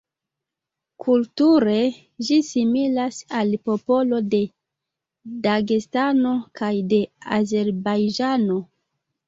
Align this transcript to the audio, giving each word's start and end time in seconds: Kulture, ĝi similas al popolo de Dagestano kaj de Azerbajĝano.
Kulture, 1.07 1.75
ĝi 2.29 2.37
similas 2.47 3.19
al 3.41 3.53
popolo 3.69 4.23
de 4.33 4.41
Dagestano 5.47 6.35
kaj 6.63 6.73
de 6.97 7.03
Azerbajĝano. 7.41 8.61